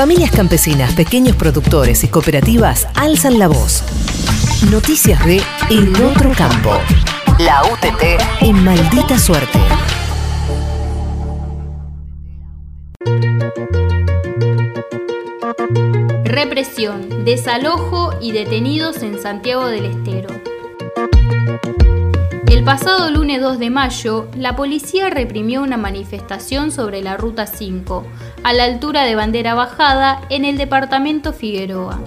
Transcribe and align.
Familias 0.00 0.30
campesinas, 0.30 0.94
pequeños 0.94 1.36
productores 1.36 2.04
y 2.04 2.08
cooperativas 2.08 2.88
alzan 2.94 3.38
la 3.38 3.48
voz. 3.48 3.82
Noticias 4.70 5.22
de 5.26 5.42
En 5.68 5.94
Otro 6.02 6.32
Campo. 6.32 6.72
La 7.38 7.62
UTT 7.64 8.18
en 8.40 8.64
maldita 8.64 9.18
suerte. 9.18 9.58
Represión, 16.24 17.26
desalojo 17.26 18.14
y 18.22 18.32
detenidos 18.32 19.02
en 19.02 19.20
Santiago 19.20 19.66
del 19.66 19.84
Estero. 19.84 20.39
El 22.60 22.66
pasado 22.66 23.10
lunes 23.10 23.40
2 23.40 23.58
de 23.58 23.70
mayo, 23.70 24.28
la 24.36 24.54
policía 24.54 25.08
reprimió 25.08 25.62
una 25.62 25.78
manifestación 25.78 26.70
sobre 26.70 27.00
la 27.00 27.16
Ruta 27.16 27.46
5, 27.46 28.04
a 28.42 28.52
la 28.52 28.64
altura 28.64 29.04
de 29.04 29.14
Bandera 29.14 29.54
Bajada, 29.54 30.20
en 30.28 30.44
el 30.44 30.58
departamento 30.58 31.32
Figueroa. 31.32 31.98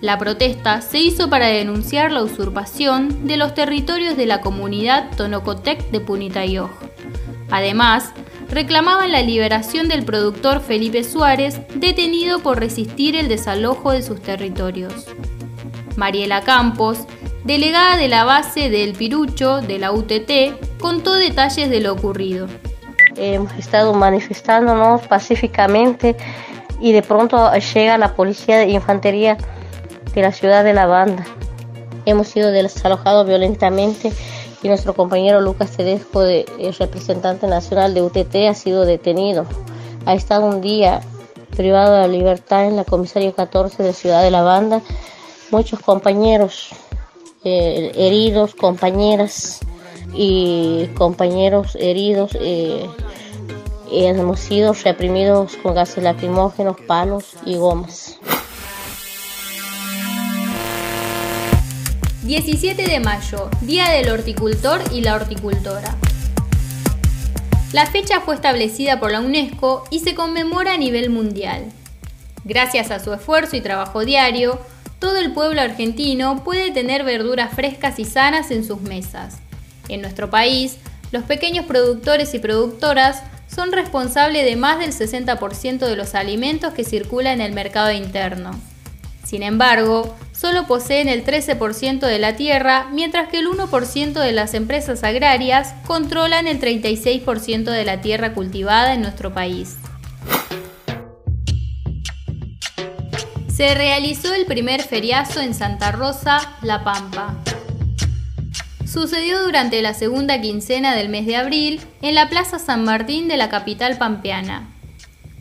La 0.00 0.16
protesta 0.16 0.80
se 0.80 1.00
hizo 1.00 1.28
para 1.28 1.48
denunciar 1.48 2.12
la 2.12 2.22
usurpación 2.22 3.26
de 3.26 3.36
los 3.36 3.54
territorios 3.54 4.16
de 4.16 4.26
la 4.26 4.42
comunidad 4.42 5.10
Tonocotec 5.16 5.90
de 5.90 5.98
Punitayoj. 5.98 6.70
Además, 7.50 8.12
reclamaban 8.48 9.10
la 9.10 9.22
liberación 9.22 9.88
del 9.88 10.04
productor 10.04 10.60
Felipe 10.60 11.02
Suárez, 11.02 11.60
detenido 11.74 12.38
por 12.38 12.60
resistir 12.60 13.16
el 13.16 13.26
desalojo 13.26 13.90
de 13.90 14.02
sus 14.02 14.22
territorios. 14.22 15.06
Mariela 15.96 16.42
Campos, 16.42 17.06
delegada 17.44 17.96
de 17.96 18.08
la 18.08 18.24
base 18.24 18.70
del 18.70 18.94
Pirucho 18.94 19.60
de 19.60 19.78
la 19.78 19.92
UTT, 19.92 20.80
contó 20.80 21.14
detalles 21.14 21.68
de 21.70 21.80
lo 21.80 21.92
ocurrido. 21.92 22.48
Hemos 23.16 23.52
estado 23.54 23.92
manifestándonos 23.94 25.02
pacíficamente 25.02 26.16
y 26.80 26.92
de 26.92 27.02
pronto 27.02 27.52
llega 27.54 27.98
la 27.98 28.14
policía 28.14 28.58
de 28.58 28.70
infantería 28.70 29.36
de 30.14 30.22
la 30.22 30.32
ciudad 30.32 30.64
de 30.64 30.72
La 30.72 30.86
Banda. 30.86 31.24
Hemos 32.06 32.28
sido 32.28 32.50
desalojados 32.50 33.26
violentamente 33.26 34.12
y 34.62 34.68
nuestro 34.68 34.94
compañero 34.94 35.40
Lucas 35.40 35.70
Tedesco, 35.72 36.22
el 36.22 36.74
representante 36.78 37.46
nacional 37.46 37.92
de 37.92 38.02
UTT, 38.02 38.34
ha 38.48 38.54
sido 38.54 38.86
detenido. 38.86 39.46
Ha 40.06 40.14
estado 40.14 40.46
un 40.46 40.60
día 40.60 41.00
privado 41.56 41.96
de 41.96 42.08
libertad 42.08 42.64
en 42.66 42.76
la 42.76 42.84
comisaría 42.84 43.32
14 43.32 43.82
de 43.82 43.90
la 43.90 43.94
ciudad 43.94 44.22
de 44.22 44.30
La 44.30 44.42
Banda. 44.42 44.80
Muchos 45.50 45.80
compañeros 45.80 46.70
eh, 47.44 47.92
heridos, 47.94 48.54
compañeras 48.54 49.60
y 50.14 50.86
compañeros 50.94 51.76
heridos 51.80 52.36
eh, 52.40 52.88
hemos 53.90 54.40
sido 54.40 54.72
reprimidos 54.72 55.56
con 55.56 55.74
gases 55.74 56.02
lacrimógenos, 56.02 56.76
palos 56.86 57.34
y 57.44 57.56
gomas. 57.56 58.18
17 62.22 62.86
de 62.86 63.00
mayo, 63.00 63.50
Día 63.60 63.90
del 63.90 64.08
Horticultor 64.10 64.80
y 64.92 65.02
la 65.02 65.14
Horticultora. 65.14 65.94
La 67.74 67.86
fecha 67.86 68.20
fue 68.20 68.34
establecida 68.34 68.98
por 68.98 69.12
la 69.12 69.20
UNESCO 69.20 69.84
y 69.90 69.98
se 69.98 70.14
conmemora 70.14 70.74
a 70.74 70.78
nivel 70.78 71.10
mundial. 71.10 71.64
Gracias 72.44 72.90
a 72.90 72.98
su 72.98 73.12
esfuerzo 73.12 73.56
y 73.56 73.60
trabajo 73.60 74.04
diario, 74.04 74.58
todo 75.04 75.18
el 75.18 75.32
pueblo 75.32 75.60
argentino 75.60 76.42
puede 76.44 76.70
tener 76.70 77.04
verduras 77.04 77.52
frescas 77.52 77.98
y 77.98 78.06
sanas 78.06 78.50
en 78.50 78.64
sus 78.64 78.80
mesas. 78.80 79.36
En 79.90 80.00
nuestro 80.00 80.30
país, 80.30 80.78
los 81.12 81.24
pequeños 81.24 81.66
productores 81.66 82.32
y 82.32 82.38
productoras 82.38 83.22
son 83.46 83.70
responsables 83.70 84.46
de 84.46 84.56
más 84.56 84.78
del 84.78 84.92
60% 84.92 85.80
de 85.80 85.96
los 85.96 86.14
alimentos 86.14 86.72
que 86.72 86.84
circulan 86.84 87.42
en 87.42 87.48
el 87.48 87.52
mercado 87.52 87.92
interno. 87.92 88.52
Sin 89.24 89.42
embargo, 89.42 90.16
solo 90.32 90.66
poseen 90.66 91.10
el 91.10 91.22
13% 91.22 92.00
de 92.00 92.18
la 92.18 92.36
tierra, 92.36 92.88
mientras 92.90 93.28
que 93.28 93.40
el 93.40 93.48
1% 93.48 94.12
de 94.14 94.32
las 94.32 94.54
empresas 94.54 95.04
agrarias 95.04 95.74
controlan 95.86 96.48
el 96.48 96.58
36% 96.58 97.64
de 97.64 97.84
la 97.84 98.00
tierra 98.00 98.32
cultivada 98.32 98.94
en 98.94 99.02
nuestro 99.02 99.34
país. 99.34 99.76
Se 103.54 103.72
realizó 103.72 104.34
el 104.34 104.46
primer 104.46 104.82
feriazo 104.82 105.38
en 105.38 105.54
Santa 105.54 105.92
Rosa, 105.92 106.56
La 106.60 106.82
Pampa. 106.82 107.36
Sucedió 108.84 109.44
durante 109.44 109.80
la 109.80 109.94
segunda 109.94 110.40
quincena 110.40 110.96
del 110.96 111.08
mes 111.08 111.24
de 111.24 111.36
abril 111.36 111.80
en 112.02 112.16
la 112.16 112.28
Plaza 112.28 112.58
San 112.58 112.82
Martín 112.84 113.28
de 113.28 113.36
la 113.36 113.48
capital 113.50 113.96
pampeana. 113.96 114.74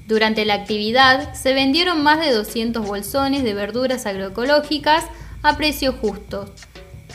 Durante 0.06 0.46
la 0.46 0.54
actividad 0.54 1.34
se 1.34 1.56
vendieron 1.56 2.04
más 2.04 2.20
de 2.20 2.32
200 2.32 2.86
bolsones 2.86 3.44
de 3.44 3.56
verduras 3.56 4.06
agroecológicas 4.06 5.06
a 5.42 5.58
precios 5.58 5.96
justos. 6.00 6.52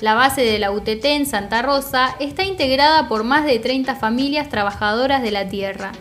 La 0.00 0.15
base 0.15 0.41
de 0.41 0.59
la 0.59 0.72
UTT 0.72 1.04
en 1.04 1.26
Santa 1.26 1.62
Rosa 1.62 2.16
está 2.19 2.42
integrada 2.42 3.09
por 3.09 3.22
más 3.22 3.44
de 3.44 3.60
30 3.60 3.94
familias 3.94 4.48
trabajadoras 4.48 5.22
de 5.22 5.30
la 5.30 5.48
tierra. 5.48 5.92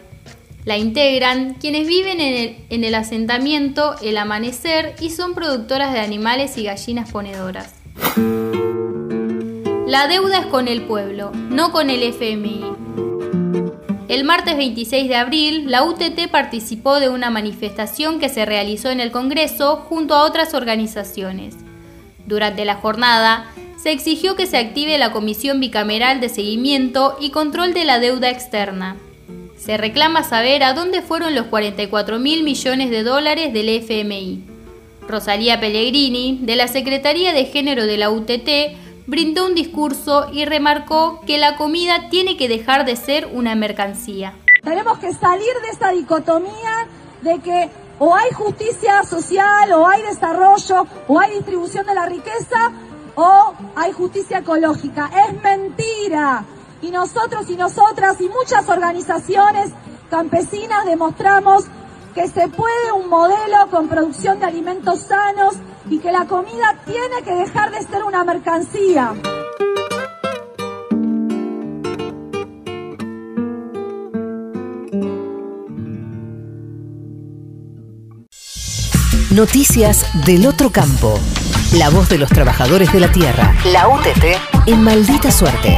La 0.67 0.78
integran 0.78 1.53
quienes 1.53 1.88
viven 1.88 2.19
en 2.19 2.33
el, 2.33 2.57
en 2.69 2.83
el 2.83 2.94
asentamiento 2.94 3.95
El 4.01 4.17
Amanecer 4.17 4.97
y 5.00 5.11
son 5.11 5.33
productoras 5.33 5.94
de 5.94 6.01
animales 6.01 6.57
y 6.57 6.63
gallinas 6.63 7.09
ponedoras. 7.09 7.73
La 9.88 10.09
deuda 10.09 10.39
es 10.39 10.45
con 10.47 10.67
el 10.67 10.81
pueblo, 10.81 11.31
no 11.31 11.72
con 11.72 11.89
el 11.89 12.03
FMI. 12.03 12.66
El 14.09 14.25
martes 14.25 14.57
26 14.57 15.07
de 15.07 15.16
abril, 15.16 15.72
la 15.72 15.85
UTT 15.85 16.27
participó 16.29 17.00
de 17.00 17.07
una 17.07 17.29
manifestación 17.29 18.19
que 18.19 18.27
se 18.27 18.45
realizó 18.45 18.89
en 18.89 19.00
el 19.00 19.11
Congreso 19.11 19.85
junto 19.88 20.16
a 20.16 20.25
otras 20.25 20.53
organizaciones. 20.53 21.56
Durante 22.25 22.66
la 22.66 22.75
jornada, 22.75 23.50
se 23.81 23.94
exigió 23.94 24.35
que 24.35 24.47
se 24.47 24.57
active 24.57 24.97
la 24.97 25.13
Comisión 25.13 25.61
Bicameral 25.61 26.19
de 26.19 26.27
Seguimiento 26.27 27.16
y 27.22 27.29
Control 27.29 27.73
de 27.73 27.85
la 27.85 28.01
Deuda 28.01 28.29
Externa. 28.29 28.97
Se 29.57 29.75
reclama 29.75 30.23
saber 30.23 30.63
a 30.63 30.73
dónde 30.73 31.01
fueron 31.01 31.35
los 31.35 31.47
44 31.47 32.19
mil 32.19 32.44
millones 32.44 32.90
de 32.90 33.03
dólares 33.03 33.53
del 33.53 33.69
FMI. 33.69 34.45
Rosalía 35.07 35.59
Pellegrini, 35.59 36.40
de 36.44 36.56
la 36.56 36.68
Secretaría 36.68 37.34
de 37.34 37.45
Género 37.45 37.85
de 37.85 37.97
la 37.97 38.09
UTT, 38.09 38.50
brindó 39.07 39.45
un 39.45 39.56
discurso 39.56 40.29
y 40.31 40.45
remarcó 40.45 41.22
que 41.25 41.38
la 41.38 41.56
comida 41.56 42.09
tiene 42.09 42.38
que 42.38 42.47
dejar 42.47 42.85
de 42.85 42.95
ser 42.95 43.29
una 43.34 43.56
mercancía. 43.56 44.35
Tenemos 44.63 45.00
que 45.00 45.13
salir 45.13 45.53
de 45.63 45.69
esta 45.72 45.91
dicotomía 45.91 46.88
de 47.22 47.39
que 47.39 47.69
o 48.00 48.13
hay 48.16 48.31
justicia 48.31 49.03
social, 49.03 49.74
o 49.74 49.88
hay 49.88 50.03
desarrollo, 50.03 50.85
o 51.07 51.19
hay 51.19 51.31
distribución 51.34 51.85
de 51.85 51.95
la 51.95 52.06
riqueza, 52.06 52.72
o 53.16 53.53
hay 53.75 53.91
justicia 53.91 54.39
ecológica. 54.39 55.09
Es 55.28 55.41
mentira. 55.41 56.45
Y 56.81 56.91
nosotros 56.91 57.49
y 57.49 57.55
nosotras 57.55 58.21
y 58.21 58.29
muchas 58.29 58.69
organizaciones 58.69 59.71
campesinas 60.09 60.85
demostramos 60.85 61.65
que 62.13 62.27
se 62.27 62.47
puede 62.47 62.91
un 62.95 63.09
modelo 63.09 63.69
con 63.69 63.88
producción 63.88 64.39
de 64.39 64.45
alimentos 64.45 65.01
sanos 65.01 65.55
y 65.89 65.99
que 65.99 66.11
la 66.11 66.25
comida 66.25 66.75
tiene 66.85 67.21
que 67.23 67.33
dejar 67.33 67.71
de 67.71 67.81
ser 67.83 68.03
una 68.03 68.23
mercancía. 68.23 69.13
Noticias 79.31 80.07
del 80.25 80.47
otro 80.47 80.71
campo. 80.71 81.19
La 81.73 81.91
voz 81.91 82.09
de 82.09 82.17
los 82.17 82.29
trabajadores 82.29 82.91
de 82.91 82.99
la 82.99 83.11
tierra. 83.11 83.53
La 83.65 83.88
UTT 83.88 84.67
en 84.67 84.83
maldita 84.83 85.31
suerte. 85.31 85.77